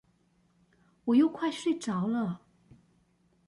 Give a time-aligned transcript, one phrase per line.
[1.05, 2.41] 我又快睡著了